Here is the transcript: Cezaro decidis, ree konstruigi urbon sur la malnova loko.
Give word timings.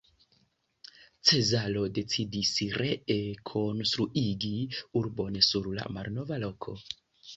Cezaro 1.31 1.83
decidis, 1.97 2.53
ree 2.83 3.19
konstruigi 3.53 4.53
urbon 5.03 5.41
sur 5.53 5.69
la 5.81 5.89
malnova 5.99 6.41
loko. 6.47 6.79